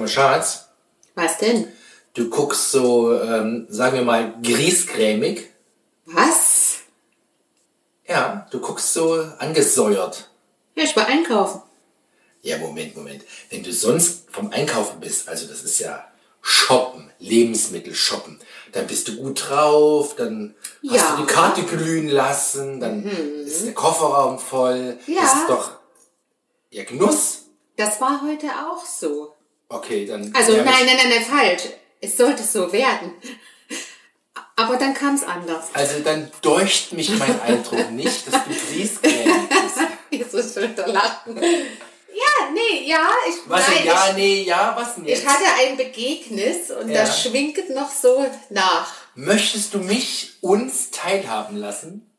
[0.00, 0.68] mal, Schatz,
[1.14, 1.68] Was denn?
[2.14, 5.48] du guckst so, ähm, sagen wir mal, griesgrämig.
[6.06, 6.78] Was?
[8.06, 10.28] Ja, du guckst so angesäuert.
[10.74, 11.62] Ja, ich war einkaufen.
[12.42, 13.22] Ja, Moment, Moment.
[13.50, 16.04] Wenn du sonst vom Einkaufen bist, also das ist ja
[16.42, 18.40] Shoppen, Lebensmittel shoppen,
[18.72, 20.54] dann bist du gut drauf, dann
[20.88, 21.16] hast Ja.
[21.16, 24.98] du die Karte glühen lassen, dann ist der Kofferraum voll.
[25.06, 25.20] Ja.
[25.20, 25.72] Das ist doch
[26.70, 27.42] ja Genuss.
[27.76, 29.34] Das war heute auch so.
[29.70, 30.32] Okay, dann.
[30.34, 31.62] Also nein, nein, nein, nein, falsch.
[32.00, 33.12] Es sollte so werden.
[34.56, 35.66] Aber dann kam es anders.
[35.72, 39.48] Also dann deucht mich mein Eindruck nicht, dass du griesgrämig
[40.10, 40.34] bist.
[40.34, 41.36] Ist schon wieder lachen.
[41.36, 43.86] Ja, nee, ja, ich, Was nein?
[43.86, 45.22] Ja, ich, nee, ja, was denn jetzt?
[45.22, 47.02] ich hatte ein Begegnis und Ja.
[47.02, 48.92] das schwingt noch so nach.
[49.14, 52.09] Möchtest du mich uns teilhaben lassen?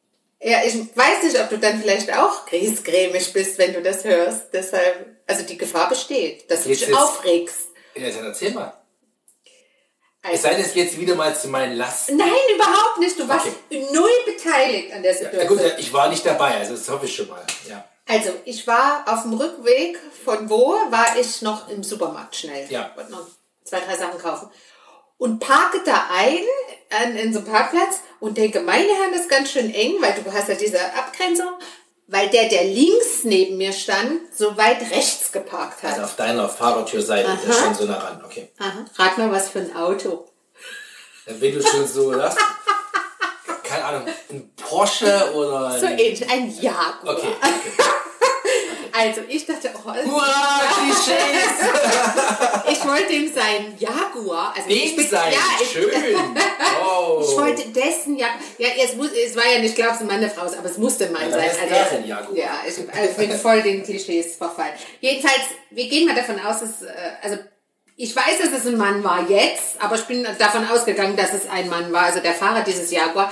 [0.43, 4.47] Ja, ich weiß nicht, ob du dann vielleicht auch griesgrämig bist, wenn du das hörst.
[4.53, 7.67] Deshalb, also die Gefahr besteht, dass du Jetzt- dich jetzt- aufregst.
[7.95, 8.73] Ja, dann erzähl mal.
[10.23, 12.15] Es Also, sei denn, es jetzt wieder mal zu meinen Lasten.
[12.17, 13.19] nein, überhaupt nicht.
[13.19, 13.87] Du warst Okay.
[13.91, 15.57] null beteiligt an der Ja, Situation.
[15.57, 17.43] gut, ich war nicht dabei, also das hoffe ich schon mal.
[17.67, 17.83] Ja.
[18.07, 20.73] Also, ich war auf dem Rückweg von wo?
[20.89, 22.67] War ich noch im Supermarkt schnell.
[22.69, 22.91] Ja.
[22.95, 23.27] Wollte noch
[23.63, 24.49] zwei, drei Sachen kaufen.
[25.21, 26.39] Und parke da ein
[26.89, 30.15] an, in so einem Parkplatz und denke, meine Herren, das ist ganz schön eng, weil
[30.15, 31.51] du hast ja diese Abgrenzung,
[32.07, 35.91] weil der, der links neben mir stand, so weit rechts geparkt hat.
[35.91, 38.23] Also auf deiner Fahrertürseite, das ist schon so nah ran.
[38.25, 38.49] Okay.
[38.57, 38.83] Aha.
[38.97, 40.27] Rat mal, was für ein Auto.
[41.27, 42.39] Wenn du schon so hast,
[43.63, 47.15] keine Ahnung, ein Porsche oder So ähnlich, ein Jaguar.
[47.15, 47.83] Okay, okay.
[49.03, 51.57] Also ich dachte, oh, Klischees!
[52.71, 54.53] ich wollte ihm sein Jaguar.
[54.55, 55.89] Also ich Dem bin- sein, ja, ich, schön.
[56.85, 57.19] Oh.
[57.23, 58.27] Ich wollte dessen ja,
[58.59, 61.31] ja, es, muss, es war ja nicht, glaube ich, meine Frau, aber es musste mein
[61.31, 61.69] Ja, sein.
[61.69, 62.37] deren Jaguar.
[62.37, 64.73] Ja, ich, also bin voll den Klischees verfallen.
[64.99, 66.91] Jedenfalls, wir gehen mal davon aus, dass, äh,
[67.23, 67.37] also
[67.95, 71.49] ich weiß, dass es ein Mann war jetzt, aber ich bin davon ausgegangen, dass es
[71.49, 73.31] ein Mann war, also der Fahrer dieses Jaguar.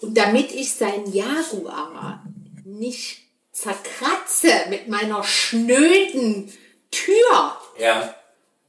[0.00, 2.22] Und damit ich sein Jaguar
[2.64, 6.52] nicht zerkratze mit meiner schnöden
[6.90, 8.14] Tür, Ja.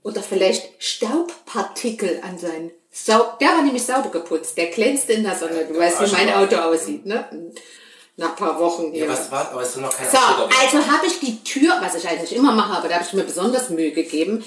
[0.04, 4.58] oder vielleicht Staubpartikel an seinen Sau Der war nämlich sauber geputzt.
[4.58, 5.66] Der glänzte in der Sonne.
[5.66, 7.26] Du weißt, wie mein Auto aussieht, ne?
[8.18, 9.06] Nach ein paar Wochen hier.
[9.06, 11.96] Ja, was war, aber es ist noch keine so, also habe ich die Tür, was
[11.96, 14.44] ich eigentlich immer mache, aber da habe ich mir besonders Mühe gegeben,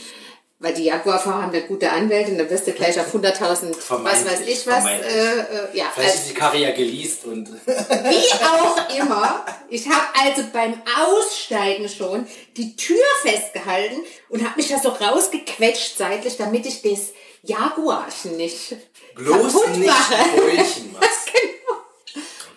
[0.60, 4.40] weil die Jaguar-Fahrer haben eine gute Anwältin, da wirst du gleich auf 100.000, was weiß
[4.46, 5.42] ich was, äh, äh,
[5.76, 7.48] ja, Vielleicht ist die Karre ja geleast und...
[7.66, 9.44] wie auch immer.
[9.68, 12.26] Ich habe also beim Aussteigen schon
[12.56, 17.12] die Tür festgehalten und habe mich da so rausgequetscht seitlich, damit ich das
[17.42, 18.76] Jaguarchen nicht
[19.16, 20.16] Bloß kaputt nicht mache.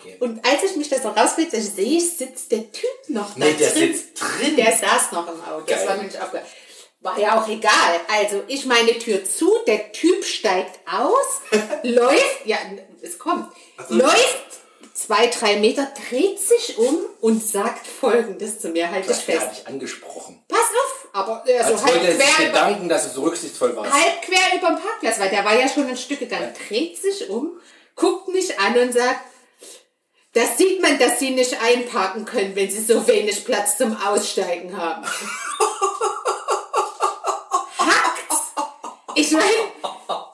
[0.00, 0.16] Okay.
[0.20, 3.54] Und als ich mich da so rausquetsche, sehe ich, sitzt der Typ noch da Nee,
[3.54, 3.92] der drin.
[3.94, 4.56] sitzt drin.
[4.56, 5.64] Der saß noch im Auto.
[5.66, 5.88] Das Geil.
[5.88, 6.46] war mir nicht aufgefallen.
[7.00, 8.00] War ja auch egal.
[8.08, 11.40] Also ich meine Tür zu, der Typ steigt aus,
[11.84, 12.58] läuft, ja,
[13.00, 13.52] es kommt,
[13.88, 13.94] so.
[13.94, 14.48] läuft
[14.94, 19.46] zwei, drei Meter, dreht sich um und sagt folgendes zu mir, halt dich fest.
[19.52, 20.42] dich angesprochen.
[20.48, 23.76] Pass auf, aber äh, so Als halb er quer, über, bedanken, dass du so rücksichtsvoll
[23.76, 23.92] warst.
[23.92, 27.30] halb quer über den Parkplatz, weil der war ja schon ein Stück gegangen, dreht sich
[27.30, 27.60] um,
[27.94, 29.20] guckt mich an und sagt,
[30.34, 34.76] das sieht man, dass Sie nicht einparken können, wenn Sie so wenig Platz zum Aussteigen
[34.76, 35.04] haben.
[39.20, 39.44] Ich meine,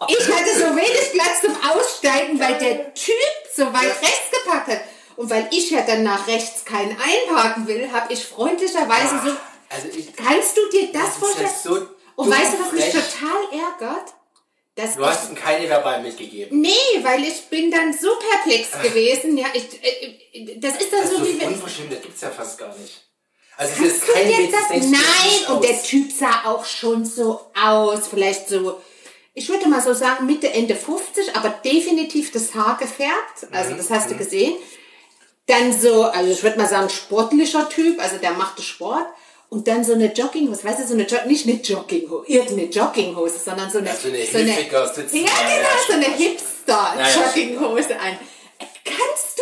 [0.09, 3.15] ich hatte so wenig Platz zum Aussteigen, weil der Typ
[3.55, 4.81] so weit rechts geparkt hat.
[5.17, 9.31] Und weil ich ja dann nach rechts keinen einparken will, habe ich freundlicherweise so,
[9.71, 11.51] Also ich, kannst du dir das, Das vorstellen?
[11.63, 14.13] so Und weißt du, was mich total ärgert?
[14.77, 16.61] Dass du hast ihm keine verbal mitgegeben.
[16.61, 16.71] Nee,
[17.03, 19.39] weil ich bin dann so perplex gewesen.
[19.39, 21.49] Ja, ich, äh, äh, das ist dann Also so wie so wenn.
[21.55, 23.04] unverschämt, das gibt's ja fast gar nicht.
[23.57, 24.61] Also Kannst ist du kein Witz, das?
[24.61, 25.83] das denkst Nein, und der.
[25.83, 28.81] Typ sah auch schon so aus, vielleicht so,
[29.35, 33.47] ich würde mal so sagen, Mitte, Ende 50, aber definitiv das Haar gefärbt.
[33.53, 34.55] Also Mhm, das hast du gesehen.
[35.47, 39.07] Dann so, also ich würde mal sagen, sportlicher Typ, also der machte Sport.
[39.51, 43.39] Und dann so eine Jogginghose, weißt du, so eine Jo- nicht eine Jogginghose, irgendeine Jogginghose,
[43.45, 45.17] sondern so eine, Ja, so eine Hilfiger sitzen.
[45.19, 48.19] ja, genau, so eine Hipster-Jogginghose an.
[48.85, 49.34] Das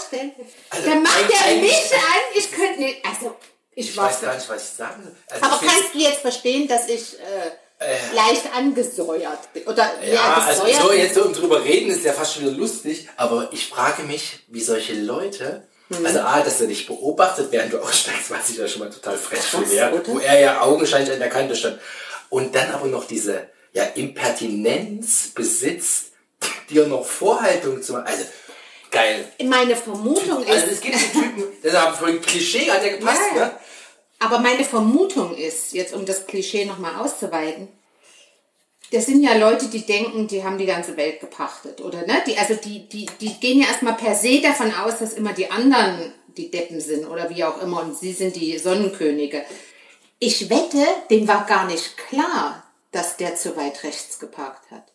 [0.00, 0.32] vorstellen?
[0.70, 3.36] Also Dann macht er mich an, ich könnte nicht, also
[3.74, 5.14] ich, Ich weiß gar nicht, was ich sagen soll.
[5.28, 7.18] Also aber kannst du jetzt verstehen, dass ich
[7.80, 9.66] äh, leicht angesäuert bin?
[9.66, 13.08] Oder ja, also so jetzt so um drüber reden ist ja fast schon wieder lustig,
[13.16, 16.06] aber ich frage mich, wie solche Leute, Mhm.
[16.06, 19.18] also A, dass er dich beobachtet, während du aussteigst, was ich ja schon mal total
[19.18, 21.80] frech finde, ja, wo er ja augenscheinlich an der Kante stand.
[22.28, 26.12] Und dann aber noch diese ja, Impertinenz besitzt,
[26.70, 28.06] dir noch Vorhaltung zu machen.
[28.06, 28.24] Also,
[28.90, 29.30] geil.
[29.44, 33.20] Meine Vermutung ist, Also es gibt die Typen, das haben vorhin Klischee, hat ja gepasst,
[33.34, 33.46] ja.
[33.46, 33.52] ne?
[34.18, 37.68] Aber meine Vermutung ist, jetzt um das Klischee nochmal auszuweiten,
[38.92, 42.22] das sind ja Leute, die denken, die haben die ganze Welt gepachtet, oder ne?
[42.26, 45.50] Die, also die, die, die gehen ja erstmal per se davon aus, dass immer die
[45.50, 49.44] anderen die Deppen sind oder wie auch immer und sie sind die Sonnenkönige.
[50.18, 54.89] Ich wette, dem war gar nicht klar, dass der zu weit rechts geparkt hat.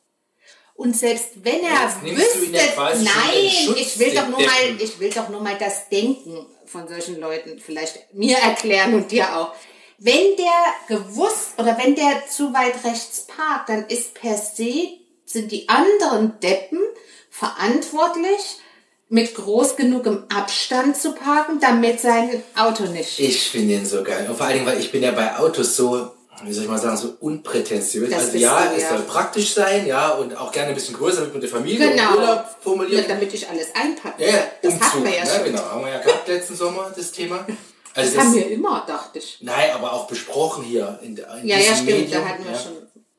[0.76, 5.42] Und selbst wenn er wüsste, nein, ich will doch nur mal, ich will doch nur
[5.42, 9.54] mal das Denken von solchen Leuten vielleicht mir erklären und dir auch.
[9.98, 14.90] Wenn der gewusst oder wenn der zu weit rechts parkt, dann ist per se,
[15.24, 16.82] sind die anderen Deppen
[17.30, 18.60] verantwortlich,
[19.08, 23.20] mit groß genugem Abstand zu parken, damit sein Auto nicht.
[23.20, 24.28] Ich finde ihn so geil.
[24.28, 26.12] Und vor allen Dingen, weil ich bin ja bei Autos so,
[26.44, 28.10] wie soll ich mal sagen, so unprätentiös.
[28.10, 28.90] Das also ja, du, es ja.
[28.90, 32.10] soll praktisch sein, ja, und auch gerne ein bisschen größer, damit man die Familie Genau.
[32.12, 33.10] und Urlaub Ja, formuliert.
[33.10, 34.44] damit ich alles einpacken Ja, ja.
[34.62, 35.44] Das Umzug, hatten wir ja ne, schon.
[35.46, 37.46] genau, haben wir ja gehabt letzten Sommer, das Thema.
[37.98, 39.38] Also Das haben wir immer, dachte ich.
[39.40, 42.52] Nein, aber auch besprochen hier in, in Ja, diesem ja, stimmt, Medium, da hatten wir
[42.52, 42.60] ja.
[42.60, 42.74] schon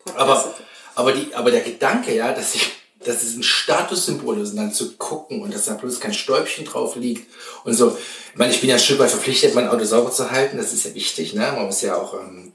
[0.04, 0.20] Podcast.
[0.20, 0.54] Aber,
[0.96, 2.72] aber, die, aber der Gedanke, ja, dass ich,
[3.02, 6.66] dass es ein Statussymbol ist und dann zu gucken und dass da bloß kein Stäubchen
[6.66, 7.26] drauf liegt
[7.64, 7.96] und so.
[8.32, 10.74] Ich meine, ich bin ja ein Stück weit verpflichtet, mein Auto sauber zu halten, das
[10.74, 11.52] ist ja wichtig, ne?
[11.56, 12.52] Man muss ja auch ähm,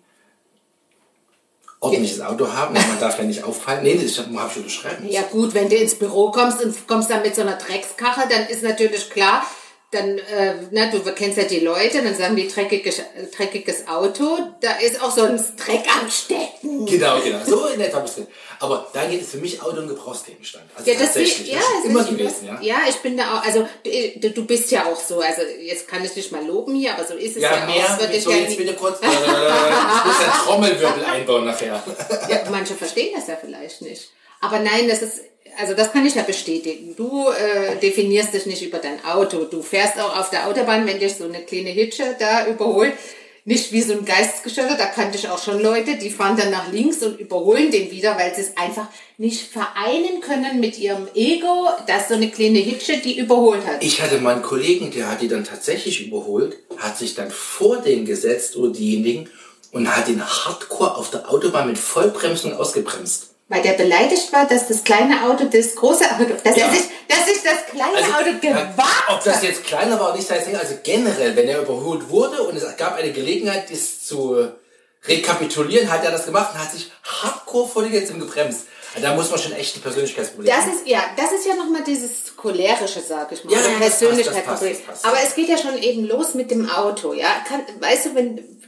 [1.82, 3.84] ordentliches Auto haben, man darf ja nicht auffallen.
[3.84, 5.08] Nee, das habe ich unterschreiben.
[5.10, 8.48] Ja gut, wenn du ins Büro kommst und kommst dann mit so einer Dreckskarre, dann
[8.48, 9.44] ist natürlich klar,
[9.92, 13.04] dann, äh, na, du kennst ja die Leute, dann sagen die dreckiges, äh,
[13.36, 16.86] dreckiges Auto, da ist auch sonst Dreck am Stecken.
[16.86, 17.40] Genau, genau.
[17.46, 18.28] So in etwa bist du.
[18.62, 20.64] Aber da geht es für mich Auto- und Gebrauchsgegenstand.
[20.76, 21.52] Also Ja, das tatsächlich.
[21.52, 22.60] ja, das ist immer gewesen, ja.
[22.62, 23.68] Ja, ich bin da auch, also
[24.16, 27.04] du, du bist ja auch so, also jetzt kann ich dich mal loben hier, aber
[27.06, 27.68] so ist es ja, Ja, auch.
[27.68, 28.00] mehr.
[28.00, 29.00] Wird dich So, ja jetzt bitte kurz.
[29.02, 31.84] Ich muss einen Trommelwirbel einbauen nachher.
[32.30, 34.10] Ja, manche verstehen das ja vielleicht nicht.
[34.40, 35.20] Aber nein, das ist,
[35.58, 36.96] also das kann ich ja bestätigen.
[36.96, 39.46] Du äh, definierst dich nicht über dein Auto.
[39.46, 42.94] Du fährst auch auf der Autobahn, wenn dich so eine kleine Hitsche da überholt,
[43.44, 44.76] nicht wie so ein Geistesgestörter.
[44.76, 48.18] Da kannte ich auch schon Leute, die fahren dann nach links und überholen den wieder,
[48.18, 48.88] weil sie es einfach
[49.18, 53.84] nicht vereinen können mit ihrem Ego, dass so eine kleine Hitsche die überholt hat.
[53.84, 57.78] Ich hatte mal einen Kollegen, der hat die dann tatsächlich überholt, hat sich dann vor
[57.78, 59.30] den gesetzt oder diejenigen
[59.72, 63.31] und hat ihn hardcore auf der Autobahn mit Vollbremsung ausgebremst.
[63.52, 66.68] Weil der beleidigt war, dass das kleine Auto das große Auto, dass, Ja.
[66.68, 70.18] er sich, dass sich das kleine Auto ja, gewagt ob das jetzt kleiner war oder
[70.18, 70.58] nicht, es nicht.
[70.58, 74.48] Also generell, wenn er überholt wurde und es gab eine Gelegenheit, das zu
[75.06, 78.68] rekapitulieren, hat er das gemacht und hat sich hardcore vor die jetzt gebremst.
[78.94, 80.74] Also da muss man schon echt ein Persönlichkeitsproblem Das haben.
[80.74, 83.54] ist, ja, das ist ja nochmal dieses cholerische, sag ich mal.
[83.54, 84.78] Ja, Persönlichkeitsproblem.
[85.04, 87.30] Aber es geht ja schon eben los mit dem Auto, ja.
[87.48, 88.61] Kann, weißt du, wenn,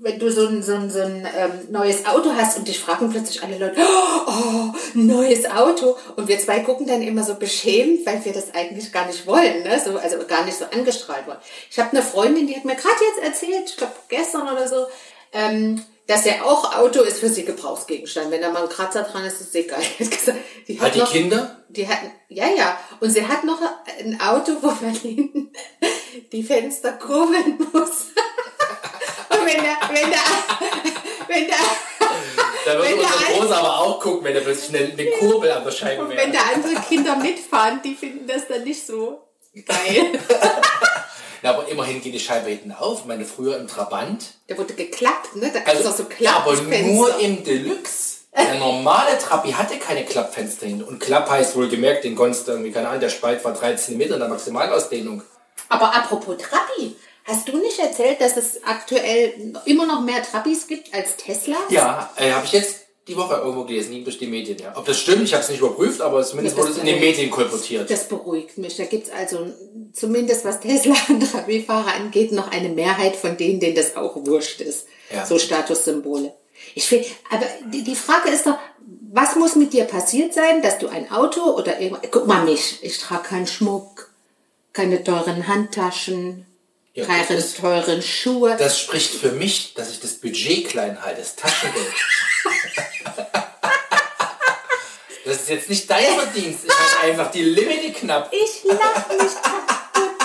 [0.00, 3.10] wenn du so ein, so ein, so ein ähm, neues Auto hast und dich fragen
[3.10, 5.96] plötzlich alle Leute, oh, ein neues Auto.
[6.16, 9.64] Und wir zwei gucken dann immer so beschämt, weil wir das eigentlich gar nicht wollen,
[9.64, 9.80] ne?
[9.84, 11.38] so, also gar nicht so angestrahlt wollen.
[11.70, 14.86] Ich habe eine Freundin, die hat mir gerade jetzt erzählt, ich glaube gestern oder so,
[15.32, 18.30] ähm, dass er auch Auto ist für sie Gebrauchsgegenstand.
[18.30, 19.82] Wenn da mal ein Kratzer dran ist, ist es egal.
[20.68, 21.64] Die hat Hat die noch- Kinder?
[21.70, 22.78] Die hatten, ja, ja.
[23.00, 23.60] Und sie hat noch
[24.00, 25.50] ein Auto, wo man hinten
[26.32, 28.06] die Fenster kurbeln muss.
[29.48, 30.18] Wenn der, wenn der,
[31.28, 31.56] wenn der,
[32.66, 35.50] Da würde Wenn der unser Großer aber auch gucken, wenn er plötzlich eine, eine Kurbel
[35.50, 36.20] an der Scheibe und wäre.
[36.20, 39.22] wenn da andere Kinder mitfahren, die finden das dann nicht so
[39.66, 40.18] geil.
[41.42, 43.00] Ja, aber immerhin geht die Scheibe hinten auf.
[43.00, 44.34] Ich meine, früher im Trabant.
[44.48, 45.52] Der wurde geklappt, ne?
[45.52, 46.92] Da Also, doch so aber Klappfenster.
[46.92, 48.16] nur im Deluxe.
[48.36, 50.82] Der normale Trabi hatte keine Klappfenster hinten.
[50.82, 54.14] Und Klapp heißt wohlgemerkt, den konntest du irgendwie, keine Ahnung, der Spalt war 13 Meter
[54.14, 55.22] in der Maximalausdehnung.
[55.68, 56.96] Aber apropos Trabi,
[57.28, 61.56] hast du nicht erzählt, dass es aktuell immer noch mehr Trabis gibt als Tesla?
[61.70, 64.72] Ja, äh, habe ich jetzt die Woche irgendwo gelesen, ging durch die Medien, ja.
[64.76, 66.94] Ob das stimmt, ich habe es nicht überprüft, aber zumindest Ja, wurde das es in
[66.94, 67.00] den.
[67.00, 67.90] Medien kolportiert.
[67.90, 68.76] Das beruhigt mich.
[68.76, 69.46] Da gibt's also
[69.94, 74.60] zumindest was Tesla und Trabi-Fahrer angeht, noch eine Mehrheit von denen, denen das auch wurscht
[74.60, 74.86] ist.
[75.10, 75.24] Ja.
[75.24, 76.34] So Statussymbole.
[76.74, 78.58] Ich finde, aber die, die Frage ist doch,
[79.10, 82.78] was muss mit dir passiert sein, dass du ein Auto oder irgendwas, guck mal mich,
[82.82, 84.10] ich trage keinen Schmuck,
[84.74, 86.44] keine teuren Handtaschen,
[86.98, 88.56] Ja, keine teuren Schuhe.
[88.58, 91.94] Das spricht für mich, dass ich das Budget klein halte, das Taschengeld.
[95.24, 96.64] das ist jetzt nicht dein Verdienst.
[96.64, 98.32] Ich habe einfach die Limite knapp.
[98.32, 100.16] Ich lache mich kaputt.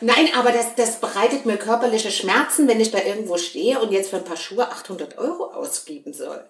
[0.00, 4.08] Nein, aber das, das bereitet mir körperliche Schmerzen, wenn ich da irgendwo stehe und jetzt
[4.08, 6.42] für ein paar Schuhe 800 Euro ausgeben soll.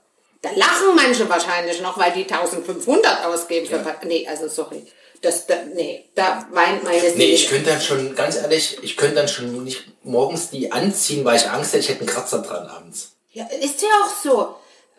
[0.42, 3.96] Da lachen manche wahrscheinlich noch, weil die 1500 ausgeben für paar...
[4.04, 4.84] Nee, also sorry.
[5.20, 7.16] Das, da, nee, da weint meine Seele.
[7.16, 11.24] Nee, ich könnte dann schon, ganz ehrlich, ich könnte dann schon nicht morgens die anziehen,
[11.24, 13.16] weil ich Angst hätte, ich hätte einen Kratzer dran abends.
[13.32, 14.54] Ja, ist ja auch so.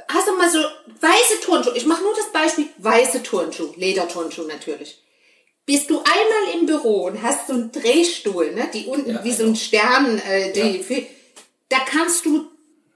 [0.10, 1.78] Hast du mal so weiße Turnschuhe?
[1.78, 5.02] Ich mache nur das Beispiel weiße Turnschuhe, Lederturnschuhe natürlich.
[5.66, 9.32] Bist du einmal im Büro und hast so einen Drehstuhl, ne, die unten Ja, wie
[9.32, 11.02] so ein Stern, äh, die, Ja.
[11.70, 12.48] da kannst du,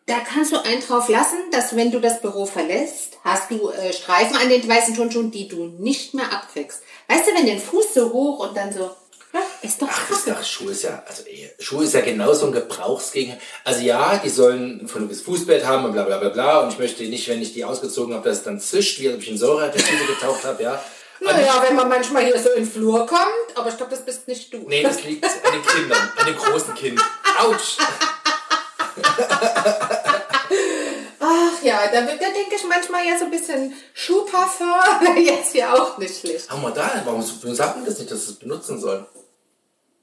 [0.06, 3.94] da kannst du einen drauf lassen, dass wenn du das Büro verlässt, hast du äh,
[3.94, 6.82] Streifen an den weißen Turnschuhen, die du nicht mehr abkriegst.
[7.08, 8.92] Weißt du, wenn den Fuß so hoch und dann so,
[9.34, 12.48] ja, ist doch Ach, ist doch, Schuh ist ja, also eh, Schuh ist ja genauso
[12.48, 13.38] ein Gebrauchsgegen.
[13.64, 16.60] Also ja, die sollen ein vernünftiges Fußbett haben und bla bla bla bla.
[16.60, 19.16] Und ich möchte nicht, wenn ich die ausgezogen habe, dass es dann zischt, wie als
[19.16, 20.84] ob ich in Säure getaucht habe, ja.
[21.22, 24.28] Naja, wenn man manchmal hier so in den Flur kommt, aber ich glaube, das bist
[24.28, 24.66] nicht du.
[24.68, 27.00] Nee, das liegt an den Kindern, an dem großen Kind.
[27.40, 27.78] Autsch!
[31.74, 34.68] Ja, da, wird- da denke ich manchmal ja so ein bisschen Schuhparfum,
[35.24, 36.50] jetzt hier auch nicht schlecht.
[36.50, 37.02] Haben wir da?
[37.06, 39.06] Warum sagt man das nicht, dass es benutzen soll?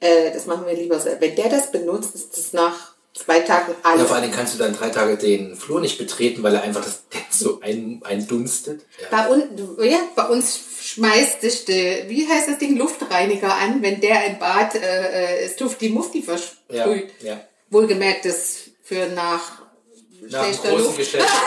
[0.01, 1.21] Äh, das machen wir lieber selbst.
[1.21, 4.07] Wenn der das benutzt, ist das nach zwei Tagen Ja, alles.
[4.07, 7.01] vor allem kannst du dann drei Tage den Flur nicht betreten, weil er einfach das
[7.31, 8.83] so ein, eindunstet.
[9.01, 9.09] Ja.
[9.11, 9.43] Bei, un,
[9.85, 14.39] ja, bei uns schmeißt sich der, wie heißt das Ding, Luftreiniger an, wenn der im
[14.39, 16.25] Bad äh, äh, Stufti Mufti Ja,
[16.85, 17.11] versprüht.
[17.23, 17.41] ja.
[17.69, 19.60] Wohlgemerkt, das für nach
[20.29, 20.97] Nach dem großen Luft.
[20.99, 21.29] Geschäft.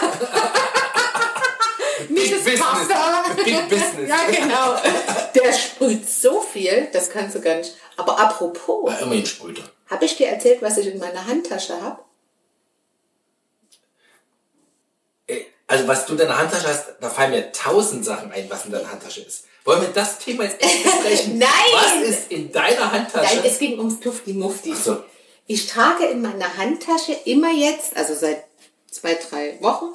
[2.05, 2.59] Das Business.
[2.59, 3.35] Wasser.
[3.45, 4.09] Big Business.
[4.09, 4.75] ja, genau.
[5.35, 7.75] Der sprüht so viel, das kannst du gar nicht.
[7.95, 9.69] Aber apropos, War immerhin sprüht er.
[9.89, 11.99] habe ich dir erzählt, was ich in meiner Handtasche habe?
[15.27, 18.65] Ey, Also was du in deiner Handtasche hast, da fallen mir tausend Sachen ein, was
[18.65, 19.45] in deiner Handtasche ist.
[19.63, 21.37] Wollen wir das Thema jetzt echt besprechen?
[21.37, 21.47] Nein!
[21.73, 23.35] Was ist in deiner Handtasche?
[23.37, 24.73] Nein, es ging ums Tufti Mufti.
[24.75, 25.03] Ach so.
[25.47, 28.43] Ich trage in meiner Handtasche immer jetzt, also seit
[28.93, 29.93] zwei, drei Wochen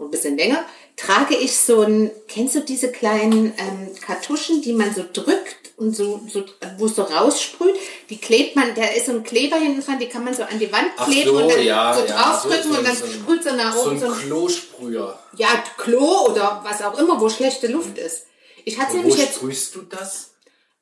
[0.00, 0.64] ein bisschen länger,
[0.96, 5.94] trage ich so ein, kennst du diese kleinen ähm, Kartuschen, die man so drückt und
[5.94, 6.44] so, so
[6.78, 7.74] wo es so raussprüht?
[8.08, 10.58] Die klebt man, da ist so ein Kleber hinten dran, die kann man so an
[10.58, 12.06] die Wand kleben so, und dann ja, so ja.
[12.06, 15.18] draufdrücken So- und dann so- sprüht so nach oben so ein, Klosprüher.
[15.36, 18.26] ja, Klo oder was auch immer, wo schlechte Luft ist.
[18.64, 20.30] Ich hatte nämlich jetzt, sprühst du das?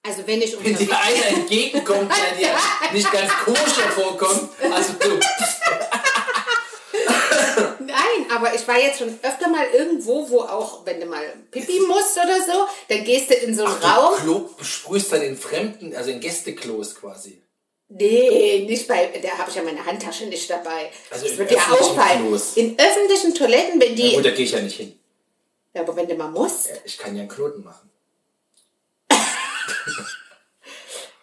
[0.07, 2.55] also wenn ich Wenn dir einer entgegenkommt, der dir
[2.93, 5.09] nicht ganz koscher vorkommt, also du,
[8.07, 11.81] Nein, aber ich war jetzt schon öfter mal irgendwo, wo auch, wenn du mal pipi
[11.81, 14.15] musst oder so, dann gehst du in so einen Raum.
[14.17, 17.43] du Klo sprühst dann in Fremden, also in Gästeklos quasi.
[17.89, 20.91] Nee, nicht bei, da habe ich ja meine Handtasche nicht dabei.
[21.11, 22.27] Also das wird dir öffentlichen auffallen.
[22.27, 22.57] Klos.
[22.57, 24.99] In öffentlichen Toiletten, wenn die, Und da gehe ich ja nicht hin.
[25.73, 27.89] ja, aber wenn du mal musst, Ich kann ja einen Knoten machen.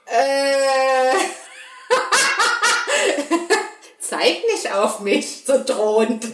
[0.05, 1.13] äh,
[3.99, 6.25] zeig nicht auf mich, so drohend.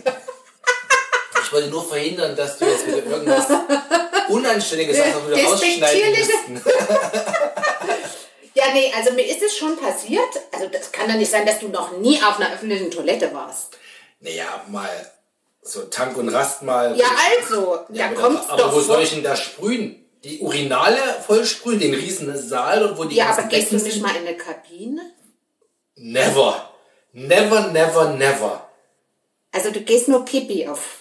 [1.49, 3.47] Ich wollte nur verhindern, dass du jetzt wieder irgendwas
[4.29, 6.61] Unanständiges wir wieder rausschneiden müssten.
[8.53, 10.27] Ja, nee, also mir ist es schon passiert.
[10.51, 13.77] Also das kann doch nicht sein, dass du noch nie auf einer öffentlichen Toilette warst.
[14.19, 14.89] Naja, mal
[15.61, 16.95] so Tank und Rast mal.
[16.97, 17.05] Ja,
[17.37, 18.81] also, Ja, da aber, kommt's aber doch wo vor.
[18.81, 20.03] soll ich denn da sprühen?
[20.25, 23.93] Die Urinale voll sprühen, den riesen Saal und wo die Ja, aber gehst du nicht
[23.93, 24.01] sind?
[24.01, 25.13] mal in eine Kabine?
[25.95, 26.69] Never.
[27.13, 28.69] Never, never, never.
[29.53, 30.98] Also du gehst nur Pipi auf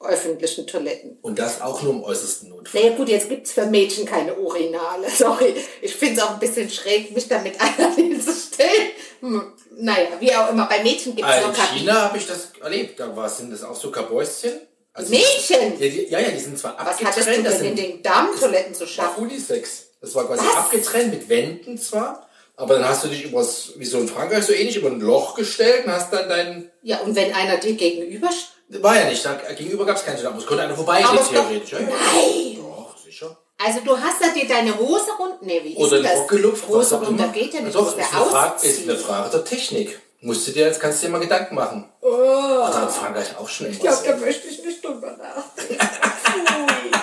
[0.00, 1.18] öffentlichen Toiletten.
[1.22, 2.80] Und das auch nur im äußersten Notfall.
[2.82, 5.08] Naja gut, jetzt gibt's für Mädchen keine Urinale.
[5.16, 8.90] Sorry, ich finde es auch ein bisschen schräg, mich damit einer hinzustellen.
[9.20, 11.78] Hm, naja, wie auch immer, bei Mädchen gibt's Ah, nur in Kabinen.
[11.80, 12.98] China habe ich das erlebt.
[13.00, 14.52] Da war, sind das auch so Kabäuschen.
[14.92, 15.72] Also Mädchen?
[15.78, 17.44] Ja, die, ja, ja, die sind zwar Was abgetrennt.
[17.46, 19.22] hattest du denn in den Damentoiletten zu schaffen?
[19.24, 19.86] Unisex.
[20.00, 20.56] Das war quasi Was?
[20.56, 24.52] abgetrennt mit Wänden zwar, aber dann hast du dich übers, wie so in Frankreich so
[24.52, 26.70] ähnlich, über ein Loch gestellt und hast dann deinen.
[26.82, 28.28] Ja, und wenn einer dir gegenüber...
[28.28, 31.72] st- War ja nicht, da gegenüber gab es keinen es konnte einer vorbeigehen, doch- theoretisch.
[31.72, 31.86] Ja, ja.
[31.86, 32.58] Nein!
[32.58, 33.36] Doch, sicher.
[33.56, 35.38] Also du hast da dir deine Hose runter...
[35.40, 36.12] Nee, wie ist Oder das?
[36.18, 36.68] Rock gelupft.
[36.68, 40.00] Hose runter geht ja nicht, Doch, musst ist eine, Frage, ist eine Frage der Technik.
[40.20, 41.88] Musst du dir jetzt, kannst du dir mal Gedanken machen.
[42.02, 42.08] Oh.
[42.08, 45.78] Also in Frankreich auch schon Ich glaube, da möchte ich nicht drüber nachdenken.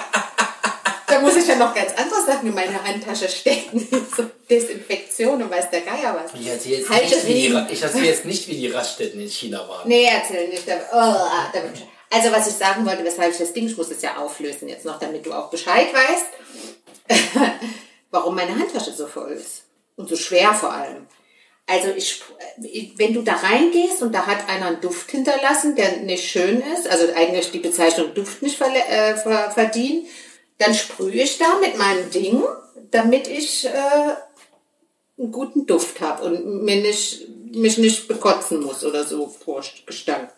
[1.08, 3.88] Da muss ich ja noch ganz andere Sachen in meine Handtasche stecken.
[4.18, 4.24] so
[5.18, 6.40] Desinfektion und weiß der Geier was.
[6.40, 9.30] Ich erzähle jetzt, Halte nicht, wie die, ich erzähle jetzt nicht, wie die Raststätten in
[9.30, 9.88] China waren.
[9.88, 10.68] Nee, erzähl nicht.
[10.68, 13.90] Da, oh, da ich- also was ich sagen wollte, weshalb ich das Ding, ich muss
[13.92, 16.26] es ja auflösen jetzt noch, damit du auch Bescheid weißt,
[18.12, 19.64] warum meine Handtasche so voll ist.
[19.98, 21.08] Und so schwer vor allem.
[21.68, 22.22] Also ich,
[22.98, 26.88] wenn du da reingehst und da hat einer einen Duft hinterlassen, der nicht schön ist,
[26.88, 30.08] also eigentlich die Bezeichnung Duft nicht äh, ver verdient,
[30.60, 32.44] dann sprühe ich da mit meinem Ding,
[32.92, 33.72] damit ich äh,
[35.18, 40.30] einen guten Duft habe und mir nicht, mich nicht bekotzen muss oder so vor Gestank.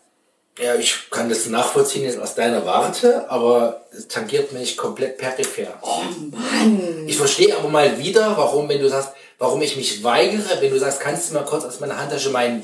[0.60, 5.79] Ja, ich kann das nachvollziehen jetzt aus deiner Warte, aber es tangiert mich komplett peripher.
[5.81, 7.03] Oh Mann!
[7.05, 10.79] Ich verstehe aber mal wieder, warum, wenn du sagst, warum ich mich weigere, wenn du
[10.79, 12.63] sagst, kannst du mal kurz aus meiner Handtasche mein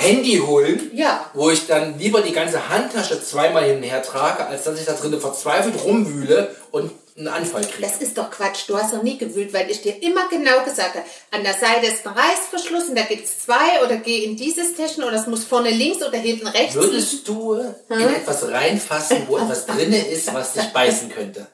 [0.00, 1.30] Handy holen, Ja.
[1.34, 4.86] wo ich dann lieber die ganze Handtasche zweimal hin und her trage, als dass ich
[4.86, 7.82] da drinnen verzweifelt rumwühle und einen Anfall kriege.
[7.86, 8.60] Das ist doch Quatsch.
[8.66, 11.86] Du hast doch nie gewühlt, weil ich dir immer genau gesagt habe, an der Seite
[11.86, 15.26] ist ein Reißverschluss und da gibt es zwei oder geh in dieses Täschchen oder es
[15.26, 16.74] muss vorne links oder hinten rechts.
[16.76, 17.54] Würdest du
[17.90, 21.46] in etwas reinfassen, wo etwas drinne ist, was dich beißen könnte?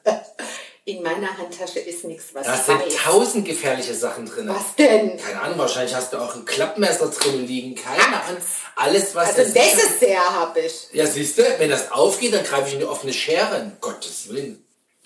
[0.87, 4.47] In meiner Handtasche ist nichts, was Da sind tausend gefährliche Sachen drin.
[4.47, 5.17] Was denn?
[5.17, 7.75] Keine Ahnung, wahrscheinlich hast du auch ein Klappmesser drin liegen.
[7.75, 8.41] Keine Ahnung.
[8.77, 10.87] Alles, was Also das ist sehr habe ich.
[10.93, 13.63] Ja, siehst du, wenn das aufgeht, dann greife ich in die offene Schere.
[13.63, 14.65] Um Gottes Willen.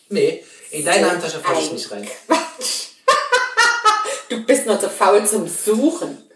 [0.10, 2.08] Nee, in deine So Handtasche fasse ich nicht rein.
[2.28, 2.90] Quatsch.
[4.30, 6.30] du bist nur zu faul zum Suchen.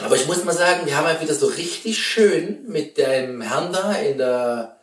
[0.00, 3.72] Aber ich muss mal sagen, wir haben halt wieder so richtig schön mit deinem Herrn
[3.72, 4.77] da in der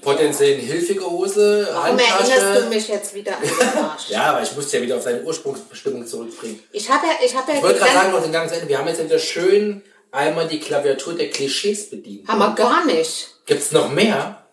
[0.00, 2.68] potenziellen Hilfigehose, Warum erinnerst du Handtasche.
[2.68, 4.02] mich jetzt wieder an den Arsch?
[4.10, 6.62] Ja, aber ich muss ja wieder auf deine Ursprungsbestimmung zurückbringen.
[6.72, 8.78] Ich habe ja, ich habe ja Ich wollte gerade sagen, noch den ganzen Ende, wir
[8.78, 12.26] haben jetzt wieder schön einmal die Klaviatur der Klischees bedient.
[12.28, 13.36] haben wir gar nicht.
[13.46, 14.44] Gibt's noch mehr?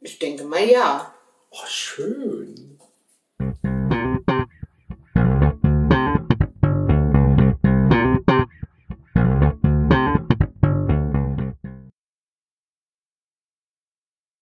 [0.00, 1.12] Ich denke mal ja.
[1.50, 2.35] Oh, schön.